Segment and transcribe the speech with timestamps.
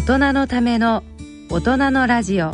[0.00, 1.04] 大人のための
[1.50, 2.52] 大人のラジオ。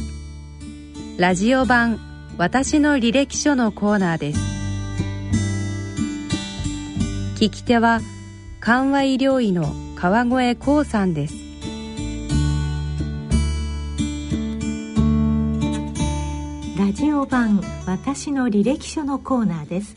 [1.16, 2.00] ラジオ版
[2.36, 4.40] 私の履歴書のコーナーです。
[7.36, 8.00] 聞き手は
[8.58, 11.34] 緩和医療医の川越光さんです。
[16.76, 19.96] ラジオ版私の履歴書のコーナーです。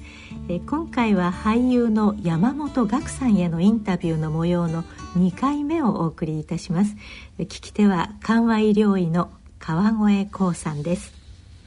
[0.52, 4.84] え今回は俳優の山本岳さんへのインタビューの模様の
[5.16, 6.95] 2回目をお送りいたします。
[7.38, 11.13] 聞き手は緩和医療医の川越光さんです。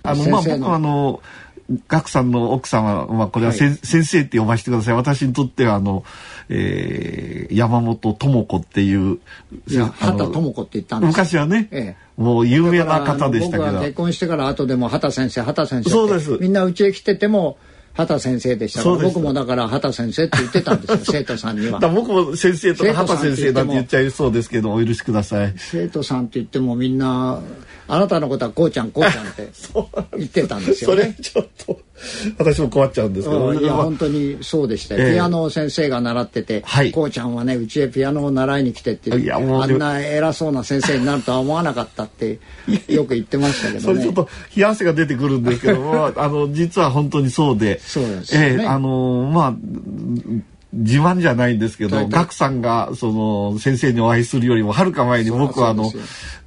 [0.02, 1.22] あのまあ僕はあの
[1.86, 4.94] 岳さんの奥様はこれは、はい、先生って呼ばせてください。
[4.94, 6.02] 私にとってはあの、
[6.48, 9.20] えー、山本智子っていう
[10.00, 11.08] 畑智子って言ったんです。
[11.10, 13.78] 昔はね、ええ、もう有名な方でしたけど。
[13.78, 16.36] 結婚してから後でも畑先生畑先生そうです。
[16.40, 17.58] みんなうちへ来てても
[17.94, 21.78] 畑先生でしたから僕もだから畑先生って言ってたんですよ 生徒さんには。
[21.80, 25.54] 僕も先生とか畑先生なんて言っちゃいそうですけどお許しください。
[25.56, 27.40] 生徒さんって言ってもみんな
[27.88, 29.48] あなたのことはこうちゃんこうちゃんって
[30.16, 31.80] 言ってたんですよ、ね、それちょっと
[32.38, 42.38] 私も困っちゃうんですけど、いや本当にそうでしたよ、えー、ピアノを先生が習ってて、はい、こうちゃんはねうちへピアノを習いに来てっていやあんな偉そうな先生になるとは思わなかったって
[42.88, 43.80] よく言ってましたけどね。
[43.80, 47.80] それちょっと冷や汗が出てくるんですけども あの実は本当にそうで。
[47.80, 49.54] そうですね、えー、あのまあ
[50.72, 55.90] 自慢じゃないんですけど、ガクさんがその先生にお会いするよりもはるか前に僕はあの、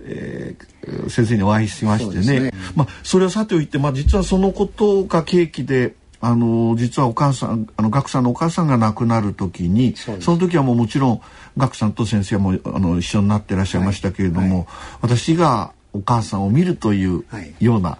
[0.01, 5.93] えー、先生にお会いしましてね、ね、まあそれはさておいて、まあ実はそのことが契機で。
[6.21, 11.21] あの実はお母さんあの岳さんのお母さんが亡くなる時にその時はもうもちろん
[11.55, 14.51] 岳さんと先生もあの一緒になってらっしゃいましたけれども、はい。
[14.51, 14.67] はい、
[15.01, 17.25] 私がお母さんを見るという
[17.59, 17.99] ような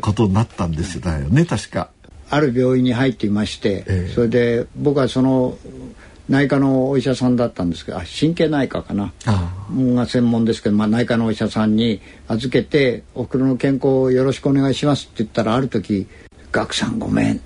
[0.00, 1.90] ことになったんですよね確か。
[2.32, 5.58] ある病院に入っていまして、えー、それで僕はその
[6.30, 9.12] 内科のお医者さんだったんですけど神経内科かな
[9.70, 16.06] が専門ですけど、まあ、内科のお医者さんに預けて「おふくろの健康をよろしくお願いします」って言ったらある時
[16.50, 17.40] 「ガクさんごめん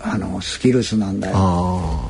[0.00, 2.00] あのスキルスなんだよ」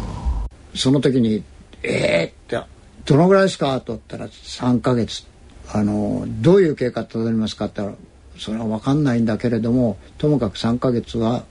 [0.74, 1.42] その時に
[1.84, 2.66] 「えー、って
[3.04, 5.24] 「どのぐらいですか?」と言ったら「3ヶ月」
[5.70, 7.98] あの「どういう経過たどりますか?」って言ったら
[8.40, 11.44] 「それは分かんないんだけれどもともかく3ヶ月は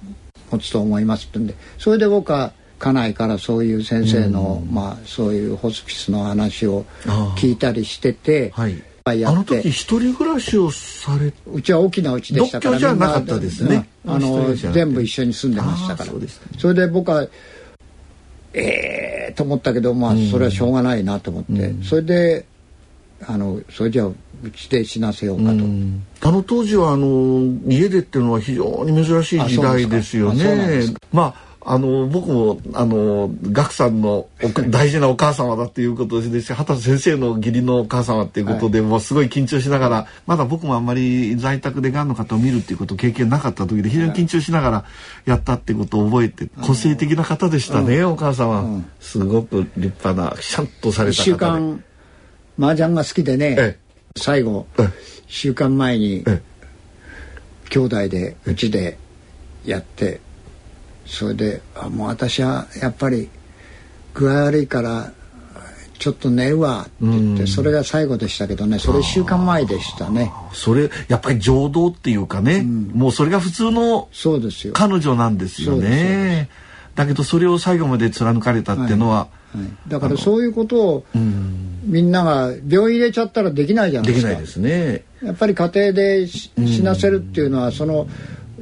[0.53, 6.85] 持つと思いますってんでそれで僕は家内からそういう先生の、うん、まあそういうホスピスの話を
[7.37, 8.51] 聞いたりしてて。
[8.51, 8.83] はい。
[9.05, 13.89] あの時一人暮らしをされうちは大きなうちでしたからじゃなかったですね。
[14.07, 16.11] あの全部一緒に住んでましたから。
[16.57, 17.27] それで僕は
[18.53, 22.45] ええー、と思ったけどまあそれはしょうがないなと思って、うん、それで
[23.27, 25.49] あのそれじゃあうちで死なせようかと。
[26.27, 30.83] あの当時はあの家でっていうのは非常に珍しい時代ですよね。
[31.11, 34.27] まああの僕もあの岳さんの
[34.69, 44.85] 大事なお母様だっていうことですし畑先生の義理のお母様っていうことで、はい、もうすごい緊張しながらまだ僕もあんまり在宅でがんの方を見るっていうこと経験なかった時で非常に緊張しながら
[45.25, 51.92] やったってことを覚えて、個性的な方でしたね、うん、お母様、うん、すごく立派なシャンとされた方で。
[52.57, 53.77] 麻雀が好きでね、ええ、
[54.17, 54.91] 最後1
[55.27, 56.23] 週間前に
[57.69, 58.97] 兄弟でうちで
[59.65, 60.19] やって
[61.05, 63.29] それであもう私はやっぱり
[64.13, 65.11] 具合悪いから
[65.99, 70.33] ちょっと寝るわって言ってそれが最後でしたけどねそれ1週間前でしたね。
[70.51, 74.09] それやっぱり情動っていうかね、うん、もうそれが普通の
[74.73, 76.49] 彼女なんですよね
[76.95, 81.05] だけどそれを最後まで貫かれたっていうのは、はいはい、だからそういうことを
[81.85, 84.29] みんなが病院入れちゃったらできないじゃないですか。
[84.29, 85.03] できないですね。
[85.23, 86.51] やっぱり家庭で死
[86.83, 88.07] なせるっていうのはその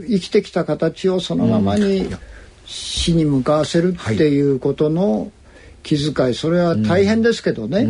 [0.08, 2.10] 生きてきた形をそのままに
[2.66, 5.32] 死に向かわせるっていうことの
[5.84, 7.86] 気遣いそれは大変ですけどね。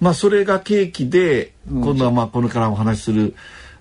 [0.00, 3.34] まあそれが契機で今度はまあこれからお話しする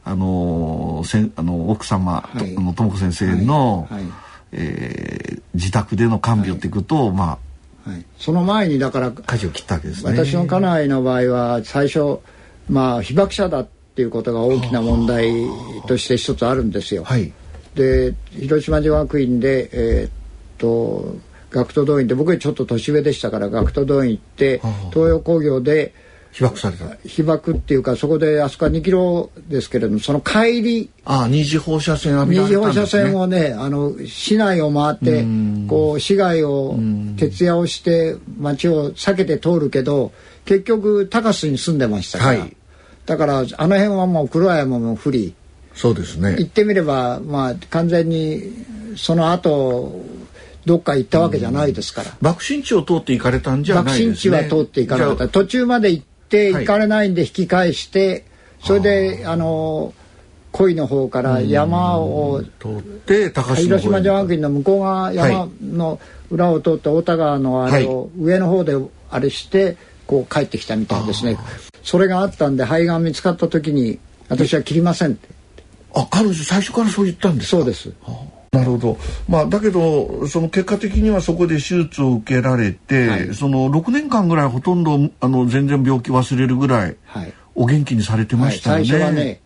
[0.04, 4.02] あのせんあの奥様、はい、あの智子先生の、はい。
[4.04, 4.12] はい、
[4.52, 7.40] えー、自宅での看病っていくと、ま
[7.86, 12.20] あはい、その前にだから舵を切ったわけですね私の家内の場合は最初
[12.70, 15.32] まあ被爆者だっていうことが大きな問題
[15.88, 17.04] として一つあるんですよ。
[17.04, 17.34] はい、
[17.76, 20.12] で広島女学院でえー、っ
[20.58, 21.18] と
[21.52, 24.60] 学徒動員で僕よりちょっと年上でしたから学徒動員行って
[24.92, 25.94] 東洋工業で。
[26.32, 26.86] 被爆された。
[27.06, 35.26] 被爆っていうかそこであそこは2キロですけれどもその帰りああ二次放射線浴びられたんね、二次放射線をねあの市内を回って
[35.68, 36.78] こう市街を
[37.18, 40.12] 徹夜をして街を避けて通るけど
[40.46, 42.56] 結局高須に住んでましたから、はい、
[43.06, 45.34] だからあの辺はもう黒山も不利。
[45.74, 46.36] そうですね。
[46.36, 48.54] 言ってみればまあ完全に
[48.96, 50.04] その後
[50.66, 52.12] どっか行ったわけじゃないですから。
[52.22, 54.06] 爆心地を通って行かれたんじゃないですね。
[54.08, 55.30] 爆心地は通って行かなかった。
[55.30, 58.26] 途中まで行っって行かれないんで引き返して、
[58.62, 59.36] それであ。
[59.36, 59.94] の
[60.52, 66.00] 恋の方から山を通って高島広島城の向こう側山の
[66.32, 68.74] 裏を通って太田川のあれを上の方で
[69.12, 69.78] あれして
[70.08, 71.38] こう帰ってきたみたいですね。
[71.84, 75.30] それがあったんで肺がん見つかった時に私は切りませんって。
[75.96, 77.92] あ彼女最初からそう言ったんですそうです、
[78.52, 78.98] なるほど、
[79.28, 88.80] まあ、だけどその結果的にはそこで手術を受けられて、はい、その6年間ぐらいほとんどあの全然病気忘れるぐらい、はい、お元気にされてましたよね。
[88.80, 89.42] はい、最初はね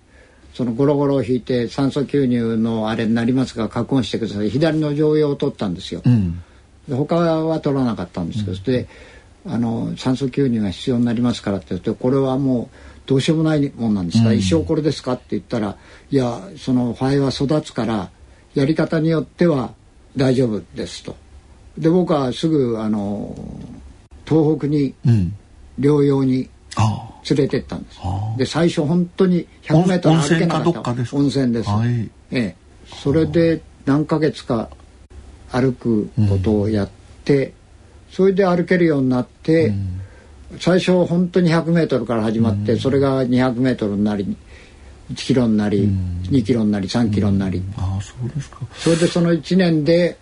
[0.54, 4.50] そのゴロゴロを引いて酸素吸入のあれになりますが確保してください。
[4.50, 6.42] 左の常用を取ったんですよ、うん、
[6.90, 8.88] 他は取らなかったんですけど、うん、で
[9.46, 15.76] あの酸素吸入が必要になりますからって言ってこれはもうどうしようもないもんなんですか、うん、一生これですかって言ったら
[16.10, 18.12] いやその肺は育つから
[18.54, 19.74] やり方によっては
[20.16, 21.16] 大丈夫ですと。
[21.78, 23.36] で僕はすぐあの
[24.26, 24.94] 東北に
[25.80, 26.50] 療養に
[27.30, 28.00] 連れてったんです。
[28.38, 31.16] で最初本当に100メートル歩けなかった。
[31.16, 31.70] 温泉です。
[31.70, 32.56] はい、ええ、
[32.86, 34.70] それで何ヶ月か
[35.52, 36.90] 歩くことをやっ
[37.24, 37.54] て、うん、
[38.12, 40.02] それで歩けるようになって、うん、
[40.60, 44.36] 最初本当に100メートルから始まって、うん、それが200メートルになり1
[45.16, 48.60] キロになり、うん、2キロになり3キロになり、あそうですか。
[48.74, 50.18] それでその1年で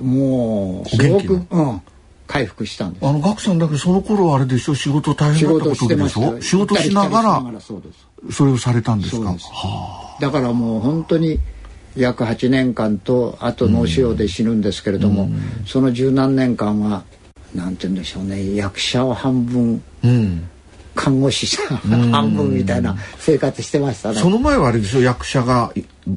[0.00, 1.82] もうすごく、うん、
[2.26, 3.06] 回復したんです。
[3.06, 4.74] あの岳さんだけその頃あれでしょ？
[4.74, 6.40] 仕事大変だったことでしょ？
[6.40, 7.60] 仕事しながら
[8.30, 9.36] それをされたんですか？
[10.20, 11.38] だからもう本当に
[11.96, 17.04] 約8年間とあと脳腫瘍で死ぬんですけれども、うん、その十何年間は
[17.54, 20.48] なんて言うんでしょうね役者を半分、うん、
[20.94, 21.76] 看護師さん
[22.10, 24.20] 半分みたいな生活してましたね。
[24.20, 25.72] その前はあれでしょ役者が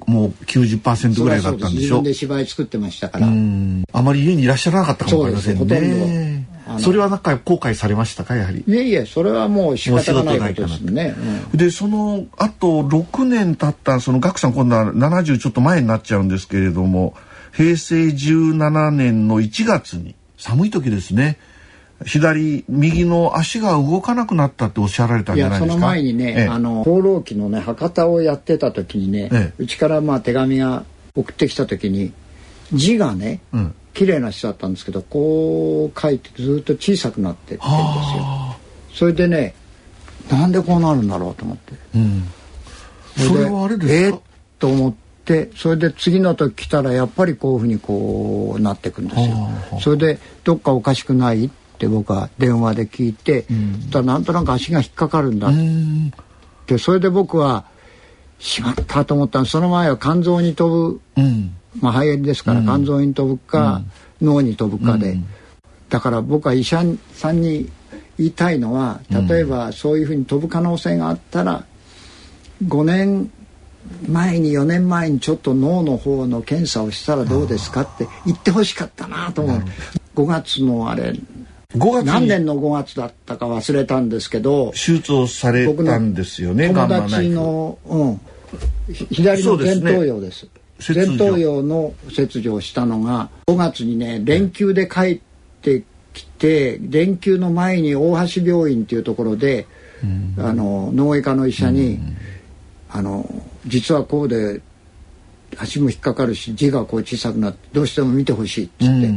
[0.05, 1.93] もう90%ぐらいだったんでしょ？
[1.93, 3.27] 自分で芝居作ってましたから。
[3.27, 6.45] あまり家にいらっしゃらなかったかもしれませんね。
[6.79, 8.63] それはなんか後悔されましたかやはり？
[8.67, 11.15] いえいえそれはもう仕方がないことですね、
[11.53, 17.15] うん、でそのあと6年経ったその岳さん今度は70ちょっと前になっちゃうんですけれども
[17.53, 21.37] 平成17年の1月に寒い時ですね
[22.05, 25.73] 左右の足が動かなくなったっておっしゃられたんじゃないですか？
[25.73, 30.83] その前にね、ええ、あの放浪記のね博多をやってた時にね、え、うちからまあ手紙が
[31.15, 32.11] 送ってきた時に
[32.73, 38.55] 字がね、うん、綺麗な人だったんですけどこう書いてずっと小さくなってってんですよ。
[38.93, 39.55] それでね
[40.29, 42.23] なんでこうなるんだろうと思って、うん、
[43.15, 44.17] それはあれですか？
[44.17, 44.21] えー、
[44.59, 44.93] と思っ
[45.23, 49.49] てそれで次の時来たらやっぱりこういうふうにこうなってくんですよ。
[49.81, 51.45] それでどっかおかしくない？
[51.45, 55.49] ってって僕は電話で聞いて、うん、たらなんとなく足が引っかかるんだ。
[55.49, 55.51] っ
[56.65, 57.65] てそれで僕は
[58.39, 63.83] しまったと思ったその前は肝臓に飛ぶ、うん、まあ肺炎ですから肝臓に飛ぶか、
[64.21, 65.17] うん、脳に飛ぶかで、
[65.89, 66.83] だから僕は医者
[67.13, 67.69] さんに
[68.17, 71.65] 言いたいのは例えばそういうふうに飛ぶ可能性があったら
[72.65, 73.31] 5年
[74.07, 79.63] 前に4年前にちょっと脳の方の検査をしたらどうですかって言ってほしかったなと思う。
[80.15, 81.13] 5月のあれ
[81.77, 88.21] 5月何年の5月だったか忘れたんですけど手術をされたんですよね友達の、うん、
[89.11, 90.47] 左の前頭葉です、
[90.93, 95.19] 前頭葉の切除をしたのが5月にね連休で帰っ
[95.61, 99.67] てきて連休の前に大橋病院っていうところで、
[100.03, 102.17] うん、あの脳外科の医者に、うん、
[102.89, 103.25] あの
[103.67, 104.61] 実はこうで
[105.57, 109.13] 足も引っかかるし字がこう小さくなってどうしても見てほしいっつって、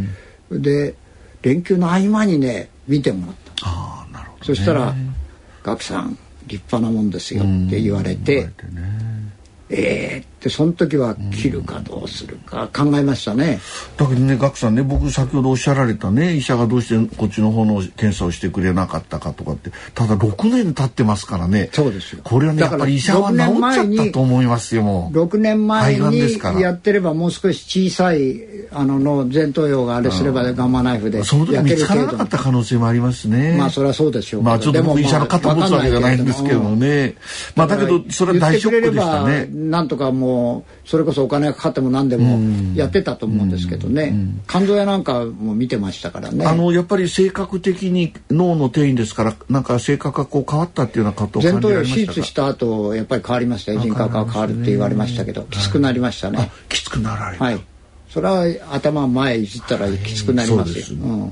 [0.50, 0.94] うん、で
[1.42, 3.52] 連休の合間にね見てもらった。
[3.68, 4.94] あなるほど、ね、そしたら
[5.62, 8.50] 「ガクさん立派なもんですよ」って言われて
[9.70, 13.60] 「ええー、ってその時は切るかどうするか考えましたね。
[13.96, 21.70] だけどね岳さんね僕先ほどおっしゃられたね医者がどうしてこっちの方の検査をしてくれなかったかとかってただ6年経ってますからね。
[21.72, 22.22] そうですよ。
[22.22, 25.24] これはねやっぱり医者は治っちゃったと思いますよもう。
[25.24, 28.40] 6年前にやってればもう少し小さい
[28.70, 31.48] あのの前頭葉があれすればガンマナイフでその。
[31.48, 33.56] 時見つからなかった可能性もありますね。
[33.58, 37.14] まあそれはそうでしょうまあちょっと僕医者の肩持つわけじゃないんですけどね、
[37.54, 39.46] まあだけどそれは大ショックでしたね。
[39.50, 40.27] なんとかもう
[40.84, 42.38] それこそお金がかかっても何でも
[42.74, 44.14] やってたと思うんですけどね、
[44.48, 46.46] 肝臓やなんかも見てましたからね。
[46.46, 53.72] あのやっぱり性格的に脳の転移ですからなんか性格がこう変わったっていうようなことを前頭葉手術した後やっぱり変わりました。
[53.72, 56.50] よ人格が変わるって言われましたけど、きつくなりましたね。
[56.68, 57.44] きつくなられた。
[57.44, 57.60] はい。
[58.08, 61.22] それは頭前いじったらきつくなりますよ、うん。
[61.24, 61.30] わ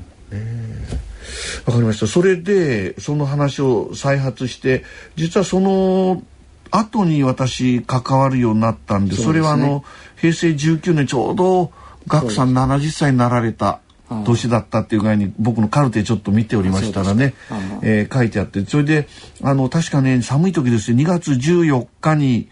[1.67, 2.07] かりました。
[2.07, 4.85] それでその話を再発して
[5.17, 6.23] 実はその
[6.71, 9.85] 後に私関わるようになったんでそ、ね、れはあの
[10.17, 11.73] 平成19年ちょうど
[12.09, 13.81] 岳さん70歳になられた
[14.25, 17.35] 年だったっていう具合に僕のカルテちょっと見ておりましたらね、
[17.83, 19.09] えー、書いてあってそれで
[19.43, 22.49] あの確かね寒い時ですね2月14日に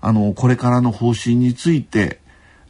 [0.00, 2.20] あのこれからの方針について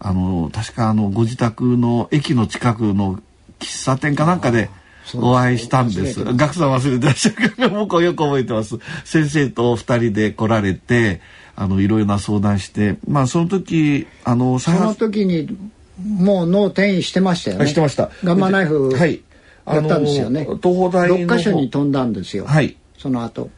[0.00, 3.20] あの確かあのご自宅の駅の近くの
[3.60, 4.68] 喫茶店かなんかで
[5.14, 6.24] お会いしたんです。
[6.24, 8.78] 学さん忘れてらっしゃるから僕はよく覚えてます。
[9.04, 11.20] 先生と二人で来られて
[11.56, 15.56] あのいろいろな相談してまあその時あのその時に
[15.98, 17.66] もう脳転移してましたよね。
[17.66, 18.10] してました。
[18.24, 19.20] ガンマナイフはい。
[19.66, 20.40] やったんですよね。
[20.40, 22.46] 東邦大六箇所に飛んだんですよ。
[22.46, 22.76] はい。
[22.98, 23.50] その後。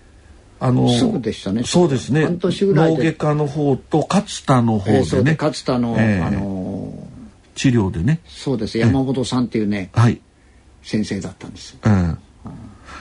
[0.58, 1.64] あのすぐでしたね。
[1.64, 2.24] そうですね。
[2.24, 5.02] 半年ぐらい脳外科の方と勝田の方でね。
[5.02, 8.20] えー、勝田の、えー、あのー、治療でね。
[8.26, 8.78] そうです。
[8.78, 9.90] 山本さんっていうね。
[9.92, 10.20] はい。
[10.86, 11.76] 先生だったんです。
[11.84, 12.18] うん。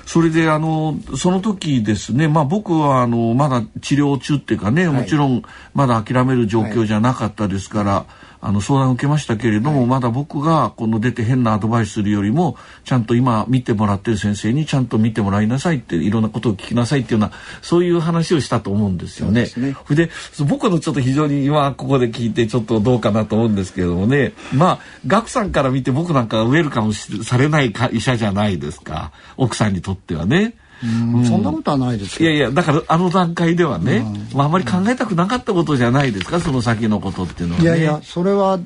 [0.05, 5.43] それであのその時ですね、まあ、僕はあのまだ治療中っていうかね、もちろん
[5.73, 19.47] まだ諦める状況じゃなかったですから、はいあの相談を受けましたけれども、はい、まだ僕がこの出て変なアドバイスするよりもちゃんと今見てもらってる先生にちゃんと見てもらいなさいっていろんなことを聞きなさいっていうようなそういう話をしたと思うんですよね。
[19.89, 20.11] で、ね、
[20.47, 24.33] 僕のちょっと非常に今ここで聞いてちょっとどうかなと思うんですけれどもね。
[24.53, 29.11] まあ岳さんから見て僕なんかウェルカムされない医者じゃないですか。
[29.37, 30.53] 奥さんにとってはね。
[30.81, 38.59] そんなことはないですいやいやだからあの段階ではね、まあ、あまり考えたくなかったことじゃないですかその先のことっていうのは、ね、いやいやそれは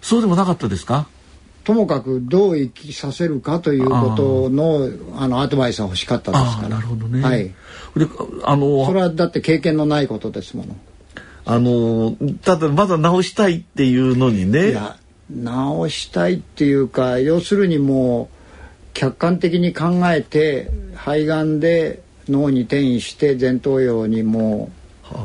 [0.00, 1.08] そうでもなかったですか？
[1.64, 6.68] ともかくどう生きさせるかということのあのアドバイスは欲しかったですから。
[6.68, 7.54] なるほどね、はい、で
[8.44, 10.76] あのそれはだって経験のないことですもの。
[11.44, 14.70] あのただまだ直したいっていうのにね。
[14.70, 14.96] いや
[15.28, 18.37] 直したいっていうか要するにもう
[18.98, 24.72] 客観的に考えて肺がんで脳に転移して前頭葉にも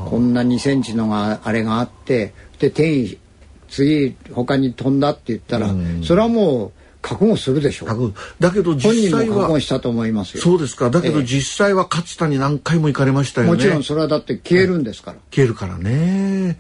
[0.06, 3.18] こんな2センチのがあれがあってで転移
[3.70, 8.14] 次他に飛んだって言ったら、それはもう覚悟するでしょう。
[8.40, 10.92] だけど実際は覚悟したと思いますそうですか。
[10.92, 13.54] だけど実際は勝田に何回も行かれましたよね。
[13.54, 15.18] もちろんそれはだって消えるんですから。
[15.32, 16.60] 消えるからね。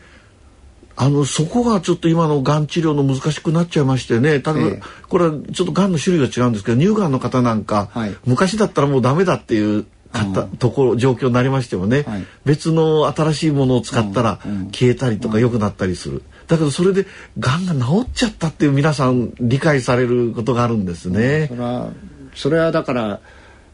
[0.95, 4.39] あのそこがちょっと今のがん治療の難しくなっちゃいましてね。
[4.39, 14.39] ただ、ええ、これはちょっとがんの種類が違うんですけど乳がんの方なんか、はい、昔だったらもうダメだっていう方、ところ状況になりましてもね、はい、別の新しいものを使ったら
[14.71, 16.23] 消えたりとか良くなったりする。
[16.47, 17.07] だけどそれで
[17.39, 21.47] がんが治っちゃったっていう皆さん理解されることがあるんですね。
[21.47, 21.89] それは
[22.35, 23.19] それはだから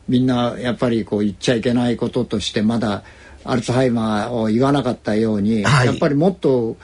[0.08, 3.04] みんなやっぱりこう言っちゃいけないこととしてまだ
[3.44, 6.78] アルツハイマーを言わなかったように、はい、やっぱりもっと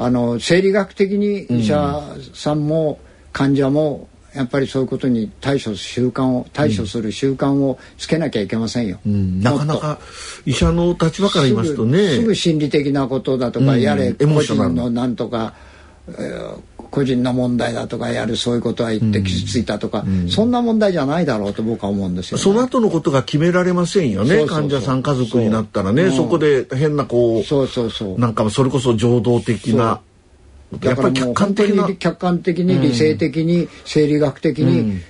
[0.00, 2.02] あの生理学的に医者
[2.32, 2.98] さんも
[3.34, 8.98] 患者もやっぱりそういうことに対処する習慣を対処する習慣をつけなきゃいけませんよ。
[9.04, 9.98] うん、なかなか
[10.46, 12.08] 医者の立場から言いますとね。
[12.16, 15.52] すぐ心理的なことだとか、うん、やれ個人のなんとか、
[16.08, 28.18] えー、個人の問題だとかやるそういうことは言って傷ついたとか、うん、そんな問題じゃないだろうと僕は思うんですよ、ね、その後のことが決められませんよね患者さん家族になったらねそ,、こで変なこうそうそうそう。
[28.18, 30.00] なんかそれこそ情動的な。
[30.78, 35.00] だからもう本当に客観的に理性的に生理学的に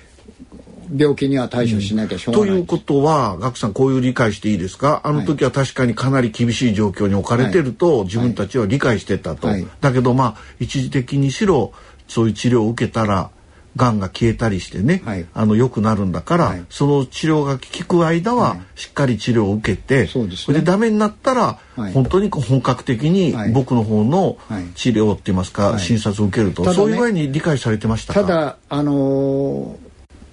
[0.93, 5.01] 病気には対処しなきゃしょうがない、ということは岳さんこういう理解していいですか？
[5.03, 9.47] あの時は確かにかなり厳しい状況に置かれてると自分たちは理解してたと、
[9.79, 11.73] だけどまあ一時的にしろ
[12.07, 13.31] そういう治療を受けたら
[13.77, 21.57] がんが消えたりしてね、はい、あの良くなるんだから、はい、その治療が効く間はしっかり治療を受けて、はい、それでダメになったら、
[21.93, 24.37] 本当に本格的に僕の方の
[24.75, 29.77] 治療って言いますか、診察を受けると、ね、そういう具合に理解されてましたただあのー、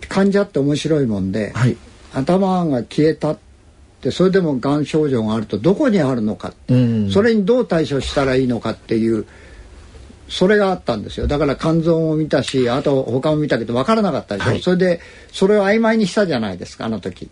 [0.08, 1.52] 患者って面白いもんで、
[2.12, 3.38] 頭が消えたっ
[4.00, 9.26] てそれでもがん症状があるとどこにあるのか、うん、それにどう対処したらいいのかっていう
[10.28, 11.26] それがあったんですよ。
[11.26, 15.00] だから肝臓も見たしあと他も見たけど分からなかったでしょ、はい、それで
[15.32, 17.30] それを曖昧にしたじゃないですかあの時。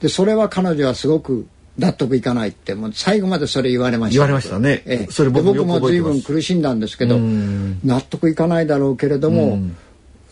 [0.00, 1.46] でそれは彼女はすごく
[1.78, 4.14] 納得いかないってもう最後までそれ言われました。
[4.14, 9.58] 言われましたね、ええ、それ僕も僕も随分苦しんだんですけど納得いかないだろうけれども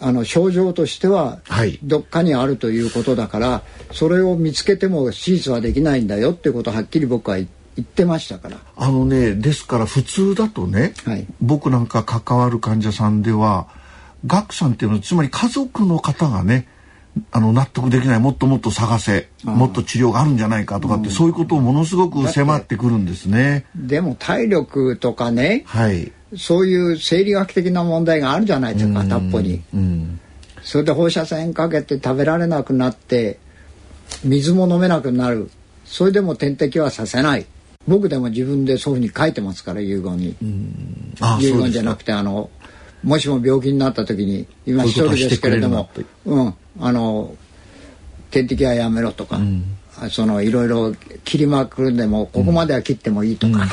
[0.00, 1.40] あの症状としては
[1.82, 7.46] どっかにあるということだから、はい、それを見つけても手術はできないんだよっていうことをはっきり僕は言
[7.80, 8.58] ってましたから。
[8.76, 13.68] あのねですから普通だとね、はい、僕なんか関わる患者さんでは
[14.26, 16.66] 岳さんっていうのはつまり家族の方がね
[17.32, 23.66] あの納得できないもっともっと探せもっと治療があるんじゃないかとかって、うん、そういうことをものすごく迫ってくるんですね。
[23.74, 30.20] でも体力とかね、はい、そういう生理学的な問題があるじゃないですか片っぽに、うん。
[30.62, 33.38] それで放射線かけて食べられなくなって
[34.24, 35.50] 水も飲めなくなる。
[35.84, 37.46] それでも点滴はさせない。
[37.88, 40.36] 僕でも自分でそういうふうに書いてますから遺言に。
[41.40, 42.50] 遺言じゃなくてあの
[43.02, 45.88] もしも病気になった時に今一人ですけれども
[46.26, 46.54] うん。
[46.80, 47.34] あの
[48.30, 49.76] 点滴はやめろとか、うん、
[50.08, 53.68] そのいろいろ切りまくるんでもここまでは切ってもいいとか、うん。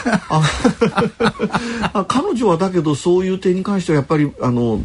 [1.94, 4.82] あ彼女はだけどそういう点に関してはやっぱりあの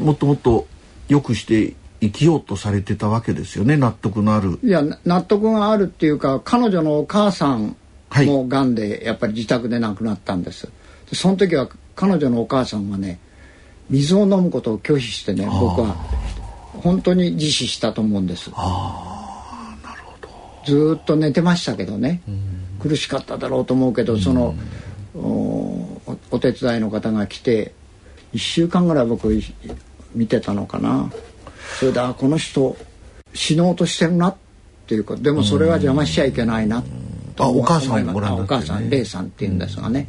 [0.00, 0.66] もっともっと
[1.08, 3.76] 良くして生きようとされてたわけですよね。
[3.76, 4.58] 納得のある。
[4.62, 7.76] いや納得があるっていうか彼女のお母さん
[8.24, 10.72] もがんでやっぱり自宅で亡くなったんです、は
[11.12, 13.18] い、その時は彼女のお母さんはね
[13.90, 15.94] 水を飲むことを拒否してね僕は
[16.82, 18.50] 本当に自死したと思うんです。
[18.54, 19.17] あなるほど
[20.68, 22.20] ずっと寝てましたけどね。
[22.80, 24.54] 苦しかっただろうと思うけどその
[25.14, 27.72] お手伝いの方が来て
[28.34, 29.28] 1週間ぐらい僕
[30.14, 31.10] 見てたのかな。
[31.80, 32.76] それでこの人
[33.34, 34.36] 死のうとしてるなっ
[34.86, 36.82] ていうかでもそれは邪魔しちゃいけないな
[37.38, 40.06] あお母さんもご覧になって、ね、お母さんレイさんっていうんですがね、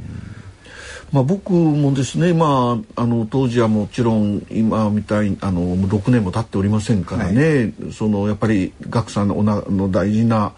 [1.11, 10.53] まあ、僕もですね、まあ、あの当時はもちろん今みたいあの6年も経っておりませんからね、はい、そのやっぱり岳さんのの大事な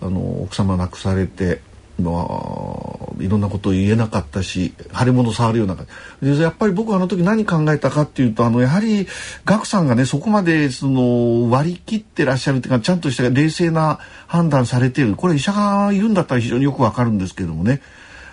[0.00, 1.60] あの奥様亡くされて
[2.00, 5.76] まあ、いろんなことを言えなかったし腫れ物触るような
[6.22, 9.06] でやっぱり僕はあの時何考えたかっていうとあのやはり
[9.44, 15.14] 岳さんがねそこまでその割り切ってらっしゃるっていうかちゃんとした冷静な判断されてる。
[15.14, 17.82] これ医者がいるんだったら非常によくわかるんですけどもね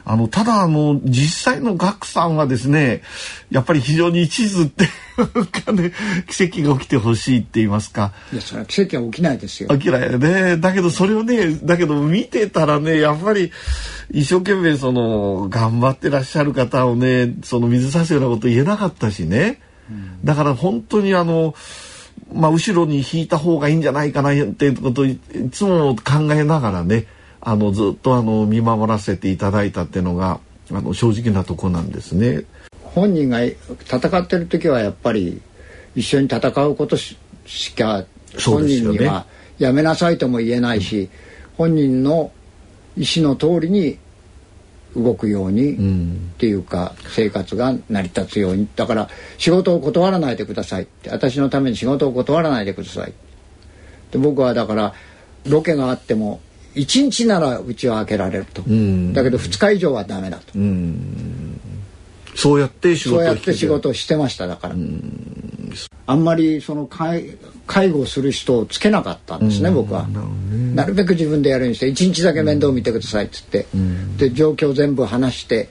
[0.09, 3.01] あの、ただ、あの、実際の岳さんはですね、
[3.51, 4.87] やっぱり非常に一途って
[5.65, 5.91] かね、
[6.31, 8.13] 奇跡が起きてほしいって言いますか。
[8.31, 9.69] いや、それは奇跡は起きないですよ。
[9.69, 10.55] 起きないよね。
[10.55, 13.51] だけど、それをね、だけど見てたらね、やっぱり、
[14.09, 19.59] 一生懸命その、頑張ってらっしゃる方をね、その水差すようなこと言えなかったしね。
[19.91, 21.53] うん、だから本当にあの、
[22.33, 25.19] まあ、後ろに引いた方がいいんじゃないかなっていうことをい
[25.51, 27.07] つも考えながらね、
[27.49, 32.43] あのずっとあの見守らせていただいたっていうのがあの正直なとこなんですね。
[32.83, 33.55] 本人が戦
[34.19, 35.41] ってる時はやっぱり
[35.95, 37.15] 一緒に戦うことし
[37.73, 38.03] か
[38.45, 39.25] 本人には
[39.59, 41.09] やめなさいとも言えないし、
[41.57, 42.33] 本人の
[42.97, 43.97] 意思の通りに
[44.93, 45.77] 動くようにっ
[46.37, 48.67] ていうか生活が成り立つように。
[48.75, 51.11] だから仕事を断らないでくださいって。
[51.11, 53.13] 私のために仕事を断らないでください
[54.11, 54.93] で僕はだから
[55.45, 56.41] ロケがあっても
[56.77, 60.53] 1日ならうちは開けられると、だけど2日以上はダメだと、
[62.35, 64.75] そうやって仕事をそうやって仕事をしてましただから、
[66.05, 70.07] あんまりその介介護する人をつけなかったんですね、僕は。
[70.73, 73.65] なるべく自分でやるようにして1日だけ面倒見てくださいっつって、
[74.17, 75.69] で状況全部話して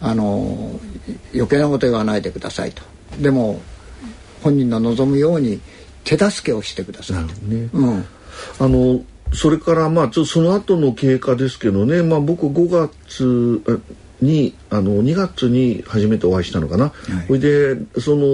[0.00, 0.78] あの
[1.32, 2.82] 余計なこと言わないでくださいと。
[3.20, 3.60] でも
[4.42, 5.60] 本人の望むように
[6.04, 8.04] 手助けをしてくださいと、ね、うん、
[8.60, 9.00] あの
[9.32, 13.82] それからまあちょっとその後の経過ですけどね、まあ、僕5月
[14.20, 16.92] にあの2月に初めてお会いしたのかな。
[17.06, 18.26] そ、はい、れでその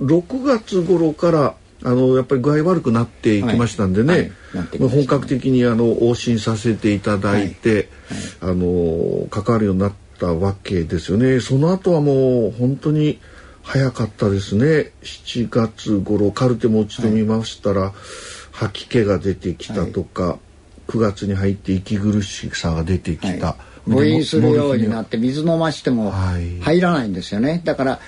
[0.00, 4.32] 6月頃からあのやっぱり具合悪くなっていきましたんでね、はい。
[4.80, 7.88] はい、本格的にあの往診させていただいて、
[8.40, 11.40] あの関わるようになったわけですよね。
[11.40, 13.18] その後はもう本当に
[13.62, 14.92] 早かったですね。
[15.02, 17.92] 7月頃カルテも一度見ましたら、
[18.60, 23.56] 吐き気が出てきたとか、はい、9月に入って息苦しさが出てきた、
[23.88, 28.00] 誤飲するようになって水飲ましても入らないんですよね、だから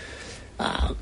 [0.58, 0.94] あ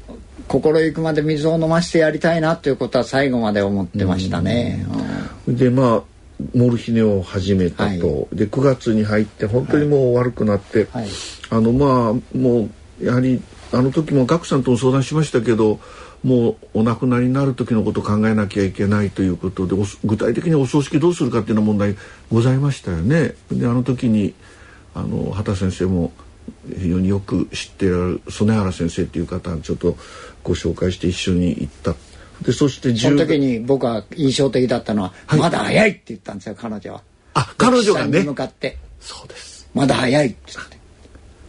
[0.46, 4.86] 心ゆくまで水を飲ましてやりたいなということは最後まで思ってましたね。
[5.46, 6.02] うん、でまあ
[6.54, 7.98] モルヒネを始めたと、はい、
[8.32, 11.08] で9月に入って本当にもう悪くなって、はい、
[11.50, 12.68] あのまあも
[13.00, 15.80] うやはりあの時も岳さんとも相談しましたけど
[16.22, 21.96] もうお亡くなりになる時のことを考えなきゃいけないということで具体的にお葬式どうするかっていうの問題
[22.30, 23.34] ございましたよね。
[23.50, 24.34] であの時に
[24.94, 26.12] あの畑先生も
[26.78, 29.96] 非常によく知っている曽根原先生っていう方ちょっと
[30.42, 31.94] ご紹介して一緒に行った。
[32.42, 37.02] でそしてその時に僕は印象的だったのは、はい、まだ早いって言ったんですよ彼女は。
[37.34, 38.22] あ彼女がね。
[38.22, 39.68] 向かってそうです。
[39.74, 40.78] まだ早いって言って。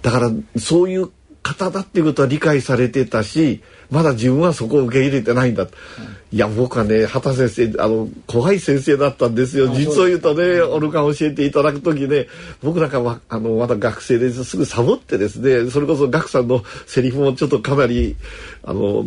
[0.01, 1.09] だからそういう
[1.43, 5.69] 方だっていうことは理解されてたしまだ自分はそこを受け入れてないんだ、うん、
[6.33, 12.27] いや僕はね畑先生あの怖い先生だったんですよ実を言うとねオルガン教えていただく時ね
[12.63, 18.15] 僕なんかはあのまだ学生ですぐサボってですねそれこそ岳さんのセリフもちょっとかなり
[18.63, 19.05] あの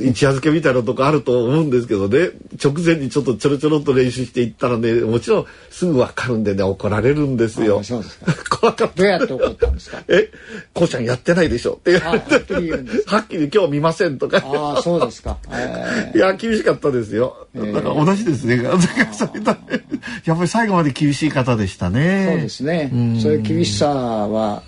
[0.00, 2.30] 一夜漬けみたいなとこあると思うんですけどね
[2.62, 7.82] 直前にちょっとちょろちょろっと練習していったらねもちろんすぐ分かるんでね怒られるんですよ。
[7.82, 8.94] そうですか 怖かった。
[8.96, 10.02] どうやって怒ったんですか？
[10.08, 10.30] え、
[10.72, 12.54] こうちゃんやってないでしょって言われて、
[13.04, 14.38] はっきり今日見ませんとか。
[14.46, 15.36] ああそうですか。
[15.50, 17.46] えー、いや厳しかったですよ。
[17.54, 18.62] えー、だから同じですね。
[18.62, 22.26] やっぱり最後まで厳しい方でしたね。
[22.30, 22.90] そうですね。
[23.20, 24.62] そういう厳しさは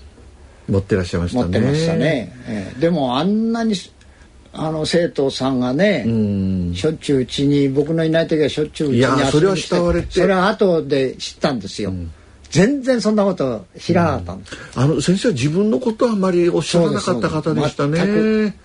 [0.69, 1.61] 持ってらっしゃいましたね。
[1.61, 2.37] ね。
[2.47, 3.75] えー、でもあんなに
[4.59, 6.05] あの生徒さんがね
[6.75, 12.11] しょっちゅううちに僕のいない時はしょっちゅううちに遊びに来てそれは慕われてそれは後で知ったんですよ、うん、
[12.51, 14.43] 全然そんなこと知らなかったうん、
[14.93, 18.57] あの先生は自分のことはあまりおっしゃらなかった方でしたね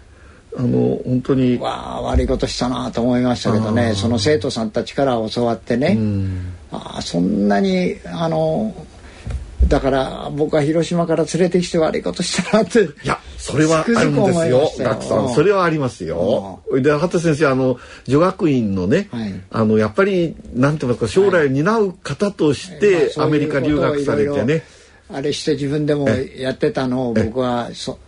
[0.58, 3.94] あの本当にわあ悪いことしたなと思いましたけどね。
[3.96, 8.76] その生徒さんたちから教わってね、うん、ああそんなにあの
[9.68, 14.72] だから僕は広島から連れてきて悪いことしたなっていやそれはあるんですよ。
[14.78, 16.62] 岳さんそれはありますよ。
[16.74, 24.64] で畑先生あの女学院のね、はい、あのやっぱりなんて言いますか将来を担う方としてアメリカ留学されてね、
[25.10, 28.00] あれして自分でもやってたのを僕はそ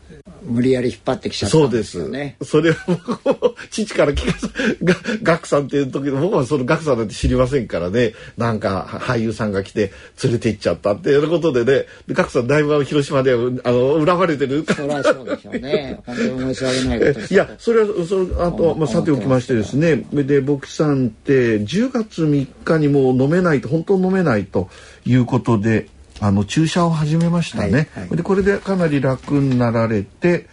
[0.44, 2.38] 無理やり引っ張ってきちゃったんですよね。
[2.42, 4.48] それは父から聞かさ
[4.84, 8.14] がガクさんっていう時僕はそのガクさんなんて知りませんからね。
[8.38, 9.92] なんか俳優さんが来て
[10.24, 11.88] 連れて行っちゃったっていうことでね。
[12.08, 14.66] ガクさんだいぶ広島であの恨まれてる。
[14.66, 16.02] そりゃそうでしょうね。
[16.06, 20.06] 本当に申し訳ないこといやそれはそれあと、まあ、さておきましてですね。
[20.14, 24.70] で僕さんって10月3日にもう飲めないと本当飲めないと
[25.06, 25.88] いうことで
[26.26, 30.48] あの注射を始めましたね、はいはい、でこれでかなり楽になられて、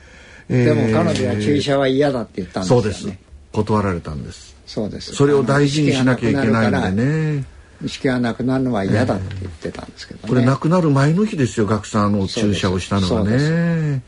[0.49, 3.19] えー、でも彼女は注射は嫌だって言ったんですよ、ね、そうです。
[3.53, 4.57] 断られたんです。
[4.67, 5.15] そうです。
[5.15, 7.45] それを大事にしなきゃいけないんでね。
[7.85, 14.03] 意識がなくなるのは嫌だって言ってたんですけど、ね、これ亡くなる前の日ですよ学さんの注射をしたのはね。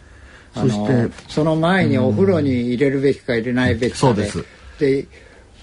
[0.55, 4.45] そしてその前にお風呂に入れるべきか入れないべきかで、うん、
[4.79, 5.07] で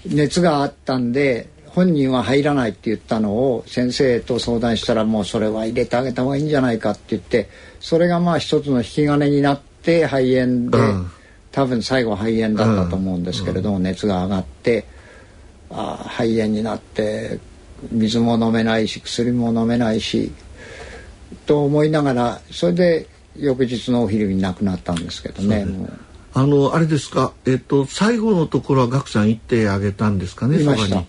[0.06, 11.10] 熱があったんで本人は入らないって言ったのを先生と相談したらもうそれは入れてあげた方がいいんじゃないかって言ってそれがまあ一つの引き金になって肺炎で、うん、
[11.52, 14.84] 多分最後肺炎だったと思うんですけれども、うん、熱が上がって
[15.70, 17.38] あ肺炎になって
[17.92, 20.32] 水も飲めないし薬も飲めないし
[21.46, 23.06] と思いながらそれで
[23.36, 25.66] 翌日のお昼に亡くなったんですけどね。
[26.32, 30.62] あのあれですか、えっと、最後のところは岳さん行ってあげたんですかね。
[30.62, 31.04] いました。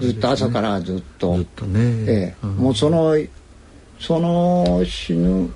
[0.00, 1.36] ずっと朝からずっと。
[1.36, 3.16] ずっとね、ええ、もうその
[3.98, 5.52] その死ぬ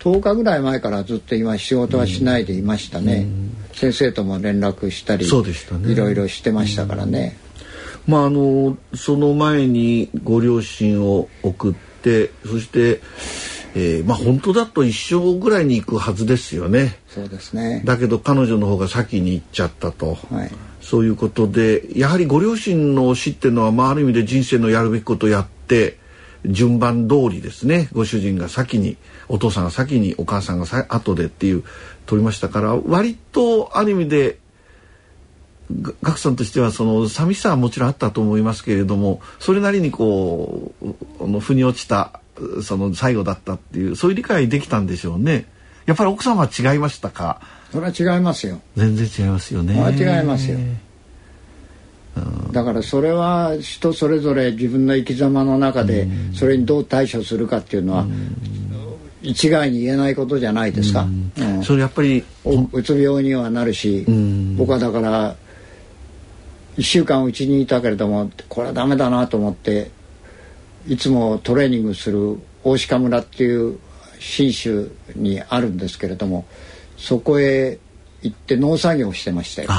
[0.00, 3.26] 10日ぐらい前からずっと今仕事はしないでいましたね、
[3.72, 7.38] 先生とも連絡したりそうでした、ね、いろいろしてましたからね、
[8.06, 13.00] まああのその前にご両親を送ってそして
[13.74, 16.98] えー、まあ本当だと一生ぐらいに行くはずですよね。
[17.08, 17.82] そうですね。
[17.84, 20.18] だけど彼女の方が先に行っちゃったと。
[20.30, 20.50] はい。
[20.92, 25.96] そういうことでやはりご両親の死っていうのは、まあ、ある意味で人生のやるべきことをやって
[26.44, 31.64] 順番通りですねご主人が先にお父さんが先にお母さんがさ後でっていう
[32.04, 34.36] 取りましたから割とある意味で
[36.02, 42.20] 岳さんとしてはその寂しさはもちろんあったと思いますけれどもそれなりにこうあの腑に落ちた
[42.62, 45.46] その最後だったっていうそういう理解できたんでしょうね。
[45.86, 47.40] やっぱり奥様は違いましたか？
[47.72, 48.60] それは違いますよ。
[48.76, 49.74] 全然違いますよね。
[49.96, 50.58] 違いますよ。
[52.52, 58.06] だからそれは人それぞれ自分の生き様の中でそれにどう対処するかっていうのは
[59.22, 61.06] 一概に言えないことじゃないですか、
[61.38, 64.04] うん、それやっぱりうつ病にはなるし
[64.58, 65.34] 僕はだから
[66.76, 69.90] 1週間うちにいたけれどもこれはダメだなと思って
[70.86, 73.78] いつもトレーニングする大鹿村っていう
[74.18, 76.44] 信州にあるんですけれども
[77.02, 77.78] そこへ
[78.22, 79.70] 行って農作業をしてましたよ。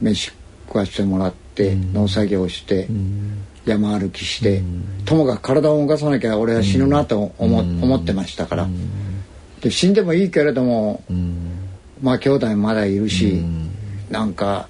[0.00, 0.32] 飯
[0.66, 2.88] 食わしてもらって農作業して、
[3.64, 4.60] 山歩きして、
[5.04, 8.68] ともかく体を動かさなきゃ俺は死ぬなと思,、思ってましたから。
[9.60, 11.04] で死んでもいいけれども、
[12.02, 13.44] まあ兄弟まだいるし、
[14.10, 14.68] うなんか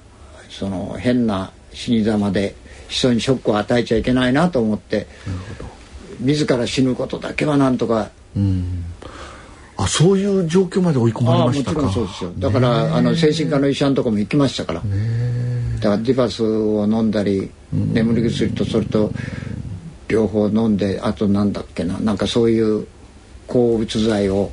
[0.51, 2.55] その変な死に様で
[2.89, 5.07] 人にショックを与えちゃいけないなと思って
[6.21, 8.11] 自ら死ぬことだけはなんとか
[9.79, 11.83] あそういう状況まで追い込まれましたか。
[11.83, 12.33] もちろんそうですよ。
[12.37, 14.81] だからあの精神科の医者のとこも行きましたから。
[14.81, 19.13] だからディバスを飲んだり眠り薬とそれと
[20.09, 21.97] 両方飲んであとなんだっけな。
[22.01, 22.89] なんかそういう
[23.47, 24.51] 抗うつ剤を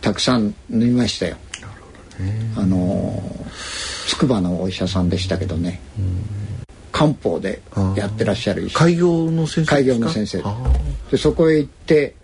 [0.00, 1.36] たくさん飲みましたよ。
[2.56, 3.22] あの
[4.08, 5.80] 筑波のお医者さんでしたけどね。
[6.90, 7.62] 漢方で
[7.96, 8.78] やってらっしゃる医者。
[8.80, 10.42] 開業の先生開業の先生。
[11.12, 12.16] でそこへ行って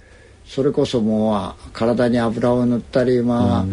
[0.52, 3.66] それこそもう体に油を塗ったりまあ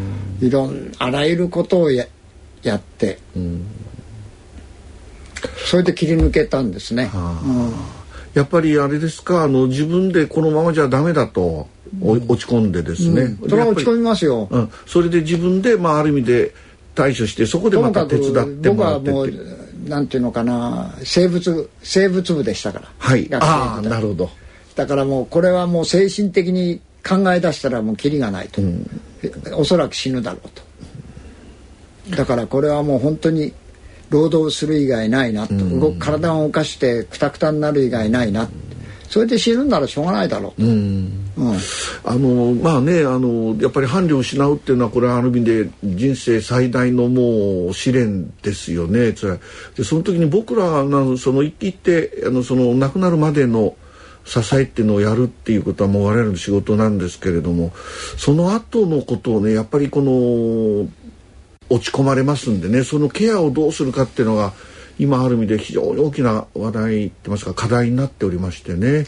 [0.45, 2.05] いろんあらゆることをや
[2.61, 3.17] やって。
[5.69, 7.09] それで切り抜けたんですね。
[8.33, 9.43] やっぱりあれですか？
[9.43, 11.67] あの自分でこのままじゃダメだと、
[12.01, 16.53] 落ち込んでですね、うん、それは落ち込みますよ、うん、それで自分で、まあ、ある意味で
[16.93, 19.31] 対処してそこでまた手伝ってもらって僕はも
[19.85, 22.87] うなんていうのかな生物生物部でしたから。
[22.97, 23.27] はい。
[23.33, 24.29] ああなるほど
[24.77, 28.89] だからもうこれはもう精神的に考え出したらもうキリがないと、うん、
[29.55, 32.15] おそらく死ぬだろうと。
[32.15, 33.53] だからこれはもう本当に
[34.09, 38.49] 労働する以外ないなと、動体を動かしてくたくたになる以外ないな。
[39.09, 40.67] それで死ぬならしょうがないだろうと。
[40.67, 41.31] うん。
[41.37, 41.57] うん、
[42.03, 49.11] あのまあねあのやっぱり伴侶を失うっていうのはこれはある意味で人生最大のもう試練ですよね。
[49.11, 53.75] でその時に僕らのその生きてあのその亡くなるまでの
[54.27, 57.71] 支えっていうのをやるっていうことはもう我々の仕事なんですけれども
[58.17, 60.89] その後のことをねやっぱりこの
[61.69, 64.53] 落ち込まれますんでねそのケアをどうするかっていうのが
[64.99, 69.05] 今ある意味で非常に大きな話題ってますか課題になっておりましてね。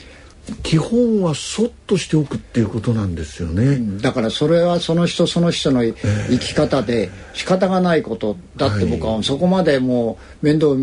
[0.64, 5.94] 基本はそっとしておくっていうことなんですよね、うん、だからそれはその人その人の生
[6.40, 10.74] き方で仕方がないことだって僕はそこまでもう面倒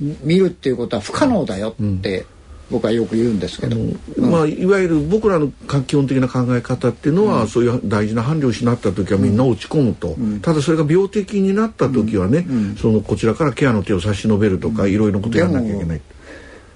[0.00, 2.24] 見るっていうことは不可能だよって
[2.70, 5.52] 僕はよく言うんですけど、うん、まあ、いわゆる僕らの
[5.86, 12.46] 基本的な考え方っていうのは、うん、そういう大事な伴侶を失った時はみんな落ち込むと、うん、ただそれが病的になった時はね、
[12.80, 16.00] そのこちらからケアの手を差し伸べるとか、いろいろなことやらなきゃいけない。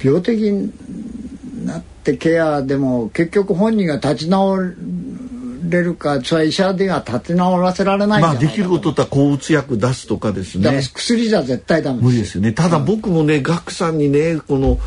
[0.02, 0.72] 病的に
[1.66, 4.56] なってケアでも結局本人が立ち直
[5.62, 10.82] れるかそれは医者では立て直らせられないまあできることって抗うつ薬出すとかですね。
[10.94, 12.52] 薬じゃ絶対ダメ無理ですよね。
[12.52, 14.78] ただ僕もね、うん、ガクさんにねこの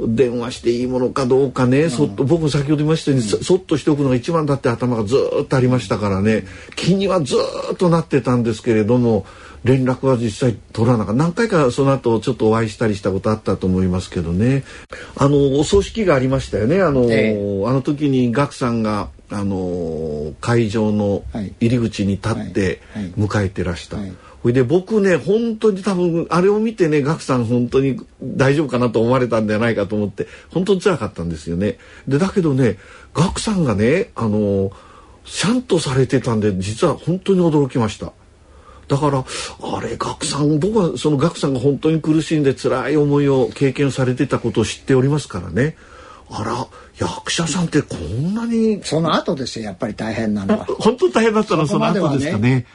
[0.00, 6.44] 電話していいものかどうかね、うん、そっと僕も先ほど言いましたように、うん、そっとしておくのが一番だって頭がずっとありましたからね。
[6.76, 7.36] 気にはず
[7.72, 9.26] っとなってたんですけれども
[9.64, 11.22] 連絡は実際取らなかった。
[11.22, 14.64] 何回かその後ちょっとお会いしたりしたことあったと思いますけどね。
[15.16, 16.82] あのお葬式がありましたよね。
[16.82, 22.80] あの、えー、あの時にガクさんがあの会場の入り口に立って
[23.18, 23.98] 迎えてらした。
[24.42, 31.76] ほいで僕ね本当に多分あれを見てねガクさん本当に大丈夫かなと思われたんじゃないかと思って本当に辛かったんですよね。
[32.08, 32.78] でだけどね
[33.12, 34.72] ガクさんがねあの
[35.24, 38.12] シャンとされてたんで実は本当に驚きました。
[38.90, 39.24] だから
[39.76, 45.76] あれガクさん僕はそのガクさんが本当に苦しんで辛い思いを経験されてたことを知っておりますからね。
[46.28, 46.66] あら
[46.98, 52.66] 役者さんってこんなにその後ですよやっぱり大変なのは 本当大変だったのはその後ですかね。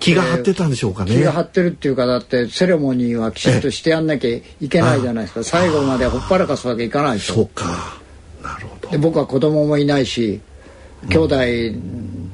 [0.00, 1.14] 気が張ってたんでしょうかね。
[1.14, 5.44] 気が張ってるっていうかだってセレモニーはきちっとしてやんなきゃいけないじゃないですか。
[5.44, 7.98] 最後までほっぱらかすわけいかないでしょそうか。
[8.42, 8.90] なるほど。
[8.90, 10.40] で僕は子供もいないし
[11.10, 11.36] 兄弟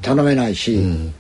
[0.03, 1.15] 頼めないし、うん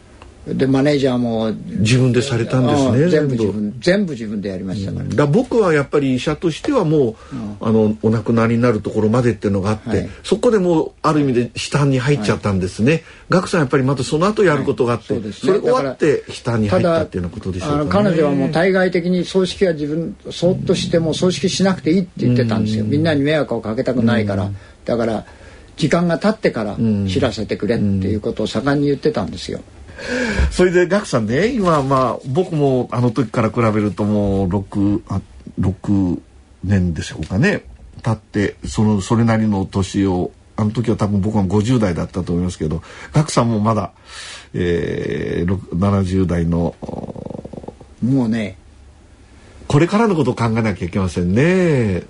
[0.46, 7.16] でマネージャーも自分でされたんですね全部自分全部自分でやりましたから,、だ僕はやっぱり医者としてはもう、
[7.60, 22.84] あのお亡くなりになるところまでっていうのがあって、はい、そこでもうある意味で下に入っちゃったんですね、はい、ガクさんやっぱりまたその後やることがあって、はいそね、それ終わって下に入ったっていうようなことでしょうか、ね、彼女はもう対外的に葬式は自分そっとしても葬式しなくていいって言ってたんですよ。
[22.84, 24.50] みんなに迷惑をかけたくないから。
[24.84, 25.24] だから
[25.76, 26.76] 時間が経ってから
[27.08, 29.60] 知らせてくれっていうことを盛んに言ってたんですよ。
[30.50, 35.20] それでガクさんね今まあ僕もあの時から比べるともう 6, あ
[35.60, 36.20] 6
[36.62, 37.64] 年でしょうかね
[38.02, 43.92] 経ってそのそれなりの年をあの時は多分僕は50代だったと思いますけどガクさんもまだ、
[44.52, 46.74] えー、70代の
[48.02, 48.56] もうね
[49.66, 52.02] これからのことを考えなきゃいけませんね。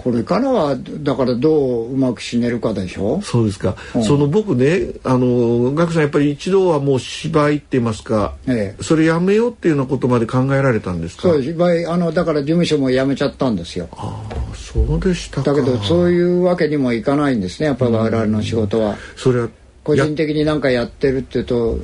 [0.00, 3.20] これからはだからどううまく死ねるかでしょ？
[3.20, 11.22] そうですか、うん、その僕ねあの岳さんやっぱり一度はもう芝居って言いますか、ええ、それやめようっていうようなことまで考えられたんですか？
[11.22, 13.88] そう芝居あのだから事務所も辞めちゃったんですよ。
[13.92, 19.48] ああそうでしただけどそういうわけにもいかないんですねやっぱり我々の仕事は、それは
[19.82, 21.78] 個人的に何かやってるっていうと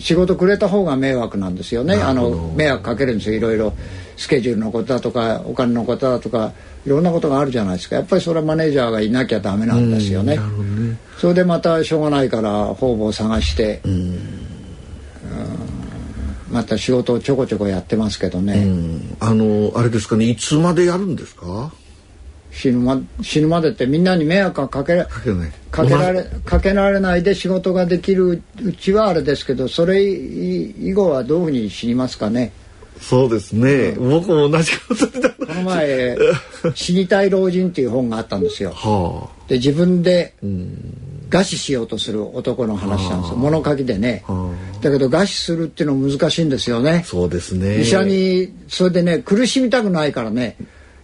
[0.00, 1.94] 仕事くれた方が迷惑なんですよね。
[1.94, 3.74] あの迷惑かけるんですよいろいろ
[4.16, 6.52] スケジュールのことだとかお金のことだとか
[6.86, 10.36] いろんなことがあるじゃないですかやっぱりそれはマネージャーがいなきゃダメなんですよね。
[10.36, 10.42] ね
[11.18, 13.80] それでまたしょうがないから方々探して
[16.50, 18.66] また仕事をちょこちょこやってますけどね。
[19.20, 21.72] あのあれですかねいつまでやるんですか？
[22.52, 25.04] 死ぬま死ぬまでってみんなに迷惑はかけ
[25.72, 32.52] かけられかけられないで仕事ができるうちはあれですけどそれ以後はどういうふうに死にますかね。
[33.04, 35.06] そうですね、うん、僕も同じこと
[35.46, 36.16] この前
[36.74, 38.70] 「死にたい老人」っていう本があったんですよ。
[38.70, 40.34] はあ、で自分で
[41.28, 47.04] 餓死しようとする男の話なんですよ、物書きでね、はあ、だけど餓死するっていうのは難しいんですよね。
[47.06, 47.82] そうですね。
[47.82, 50.56] 医者にそれでね苦しみたくないからね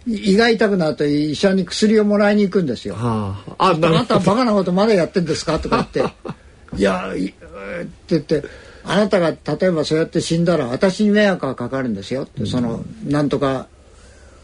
[0.07, 2.95] 胃が痛くなると医者に薬をもらいに行くんですよ。
[2.95, 5.59] はあ、ああなたはバカなことまだやってんですか？
[5.59, 6.13] とか言って
[6.75, 8.70] 「いや」って言って。
[8.83, 12.23] あなたが例えばそうやって死んだら私に迷惑がかかるんですよ。
[12.23, 13.67] って、うん、そのなんとか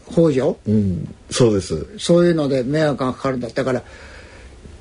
[0.06, 1.86] 幇助、うん、そうです。
[1.98, 3.48] そういうので迷惑がかかるんだ。
[3.48, 3.82] だから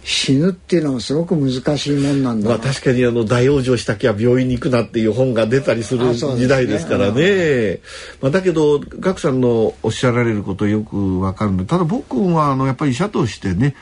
[0.09, 7.79] 死ぬっていうのはすごく難しいもんなんだまあ確かにあの大往生したきゃ病院に行くなっていう本が出たりする時代ですからね、ね、
[8.21, 11.51] まあ、だけど岳さんのおっしゃられることよくわかる。
[11.51, 13.75] んでただ僕はあのやっぱり医者としてね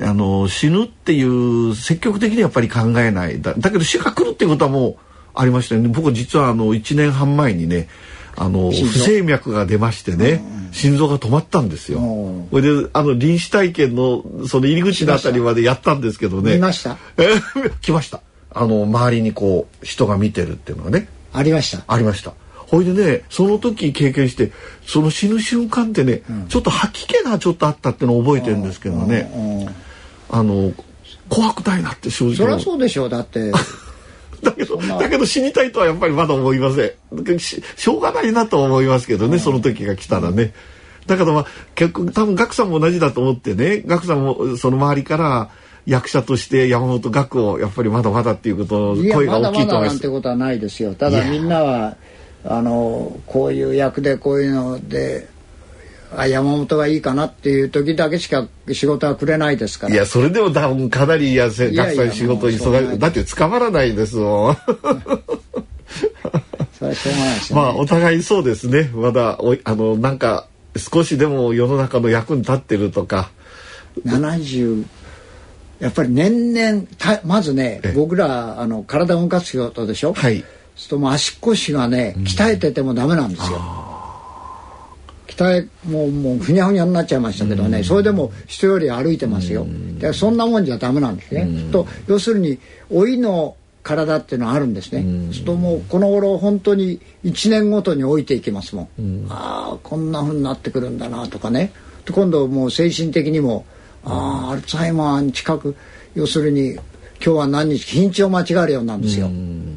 [0.00, 4.96] あの死ぬっていう積極的にやっぱり考えないだだけど死が来るっていうことはもう
[5.34, 7.88] ありましたよね僕実はあの1年半前にね
[8.36, 12.00] あの不整脈が出ましてね、心臓が止まったんですよ。
[12.50, 16.56] それであの臨死体験のその入り口のあたりまでやったんですけどね。
[16.56, 16.98] 見ました。
[17.80, 18.20] 来ました。
[18.52, 21.08] あの周りにこう人が見てるっていうのはね。
[21.32, 21.82] ありました。
[21.88, 22.34] ありました。
[22.66, 24.52] ほいでねその時経験して
[24.86, 29.30] その死ぬ瞬間ってね、うん、ちょっと吐き気がちょっとあったっていうのを覚えてるんですけどね。
[30.28, 30.72] あの
[31.28, 32.36] 怖くないなって正直。
[32.36, 33.52] そりゃそうでしょうだって。
[34.42, 36.96] だけどだけど死にたいとはやっぱりまだ思いませ
[37.32, 40.52] んししょうがないなと思いますけどね、その時が来たらね。
[41.06, 45.50] だけどまあ結局多分岳さんも同じだと思ってね岳さんもその周りから
[45.86, 49.56] 役者として山本岳をやっぱりまだまだっていうこと声が大きいと思います。
[49.56, 50.94] まだまだなんてことはないですよ。
[50.94, 51.96] ただみんなは
[52.48, 55.28] あのこういう役でこういうので
[56.16, 59.94] あ山本がいいかなっていう時だけしか仕事はくれないですから。
[59.94, 64.56] いやそれでも多分かなりやせ学祭仕事忙しいだって捕まらないですもん。
[66.78, 67.60] それはしょうがないですね。
[67.60, 68.90] まあお互いそうですね。
[68.94, 73.30] まだおあのなんか少しでも世の中の役に立ってるとか。
[74.04, 74.84] 70
[75.80, 80.12] やっぱり年々たまずね僕らあの体を動かす仕事でしょ？
[80.14, 80.44] はい
[80.76, 83.86] すとも足腰がね鍛えててもダメなんですよ、うん
[85.26, 89.66] 鍛えもうもうふにゃふにゃになっちゃいましたけどね、それでも人より歩いてますよ、
[89.98, 92.58] でそんなもんじゃダメなんですね、と要するに
[92.90, 101.72] 老いの体っていうのはあるんですね、うん、すともうこの頃本当に1年ごとに老いていきますもん、うん、ああこんなふうになってくるんだなとかね。
[102.04, 103.64] で今度もう精神的にも
[104.04, 105.76] ああアルツハイマーに近く
[106.16, 106.82] 要するに今
[107.20, 109.26] 日は何日日にちを間違えるようなんですよ。
[109.26, 109.75] うん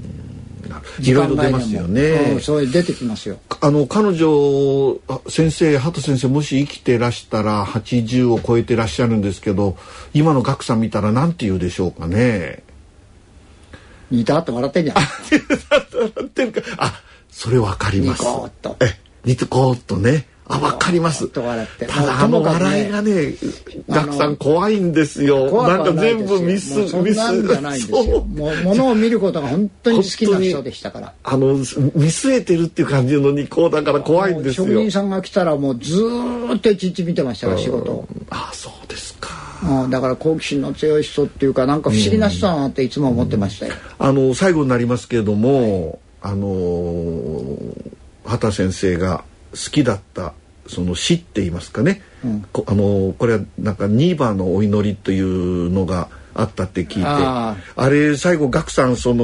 [0.99, 2.39] いろいろ出ますよね。
[2.41, 3.39] そう出てきますよ。
[3.61, 9.77] あの彼女先生畑先生もし生きてらしたら80を超えてらっしゃるんですけど
[10.13, 12.63] 今の岳さん見たらなんて言うでしょうかね。
[14.11, 14.97] 似たって笑ってんじゃん。
[14.97, 15.07] 笑
[16.23, 16.61] ってるか。
[16.77, 18.25] あそれわかります。
[18.81, 20.25] え似てこうっとね。
[20.51, 21.27] あ、わかります。
[21.27, 21.67] ただ、
[22.21, 23.35] あの笑いがね、
[23.87, 25.63] たくさん怖いんですよ。
[25.67, 27.47] なんか全部ミス、ミス。
[27.47, 27.87] じゃない。
[27.87, 31.13] もう、ものを見ることが本当に好きな人でしたから。
[31.23, 34.65] あの、見据えてるっていう感じのに、こうだから怖いんですよ。
[34.65, 36.03] 職人さんが来たらもうず
[36.55, 39.29] っと一日見てましたから、仕事あ、そうですか。
[39.83, 43.73] うん、だから好奇心の強い人っていうかなんか不思議な人だなっていつも思ってましたよ。
[43.99, 47.57] あの最後になりますけれども、はい、あの
[48.25, 50.33] 畑先生が好きだった
[50.67, 57.03] その死って言いますかね、うん、あのこれはなんかニーバーのお祈りというのがあったって聞いて。
[57.03, 59.23] あれ最後岳さんその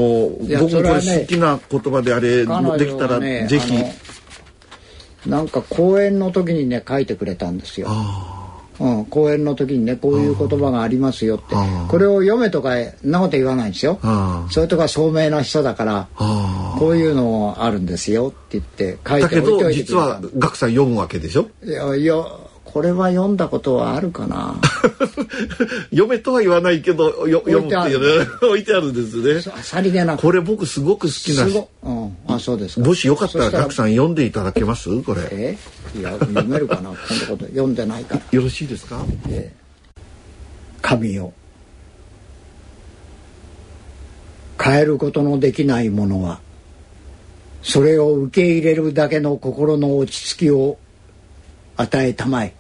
[0.60, 3.74] 僕これ好きな言葉であれ、ね、できたらぜひ。
[5.30, 7.88] なんか講演の時にね書いてくれたんですよ。
[8.80, 11.56] うん、講演の時にねこういう言葉がありますよって。
[11.88, 12.72] これを読めとか
[13.04, 14.00] なこと言わないんですよ。
[14.50, 16.08] それとか聡明な人だから
[16.78, 21.48] こういうのあるんですよって言って書いておいておいて実は岳さん読むわけでしょ？
[21.64, 22.16] いやいや
[22.76, 24.60] これは読んだことはあるかな？
[25.92, 28.28] 読めとは言わないけどよ読むっていうね。
[28.46, 29.40] 置いてあるんですね。
[29.64, 30.22] さりげなく。
[30.22, 34.90] これ僕すごく好きなし、うん、あそうですもしよかったら岳さん読んでいただけます？
[35.04, 35.22] これ。
[35.32, 35.58] え？
[35.98, 36.90] いや読めるかな？
[36.90, 38.22] こんなこと読んでないから。
[38.30, 39.54] よろしいですか、え。
[40.82, 41.32] 神よ。
[44.62, 46.42] 変えることのできないものは
[47.62, 50.78] それを受け入れるだけの心の落ち着きを
[51.78, 52.54] 与えたまえ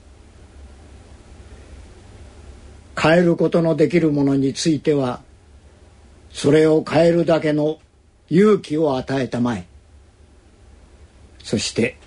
[2.97, 5.21] 変えることのできるものについては
[6.31, 7.79] それを変えるだけの
[8.29, 9.65] 勇気を与えたまえ。
[11.43, 11.97] そして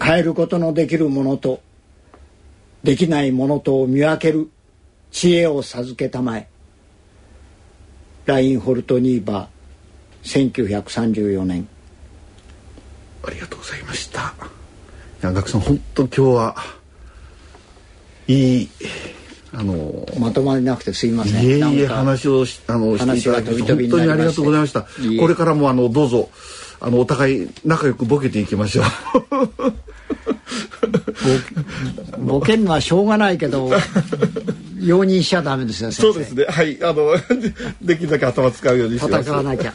[0.00, 1.60] 変えることのできるものと
[2.84, 4.48] できないものとを見分ける
[5.10, 6.48] 知恵を授けたまえ。
[8.26, 11.68] ラインホルトニーバー1934年。
[13.22, 14.34] ありがとうございました。
[15.20, 16.56] 山岳さん本当今日は
[18.26, 18.68] いい
[19.52, 21.44] あのまとまりなくてすいません。
[21.44, 24.82] いえいえ話をしあのしていただき本当にありがとうございました。
[24.82, 26.30] これからもあのどうぞ。
[26.82, 28.86] あのお互い仲良くボケていきましょう。
[32.24, 33.70] ボケるのはしょうがないけど
[34.78, 36.46] 容認しちゃダメですよそうですね。
[36.46, 36.82] はい。
[36.82, 37.14] あの
[37.82, 39.28] できるだけ頭使うようにします。
[39.28, 39.74] 戦わなきゃ。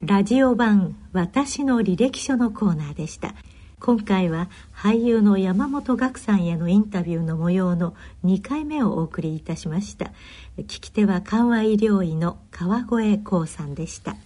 [0.00, 3.34] ラジオ版私の履歴書のコーナーでした
[3.80, 10.12] 今回は俳優の山本岳さんへのインタビューの模様の2回目をお送りいたしました。
[10.58, 14.16] 聞き手は緩和医療医の川越光さんでした。